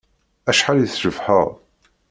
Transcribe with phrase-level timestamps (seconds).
[0.49, 1.49] Acḥal i tcebḥeḍ.